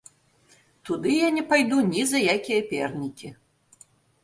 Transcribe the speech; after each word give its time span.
Туды 0.89 1.11
я 1.25 1.29
не 1.35 1.43
пайду 1.51 1.77
ні 1.91 2.07
за 2.13 2.23
якія 2.35 2.65
пернікі. 2.75 3.29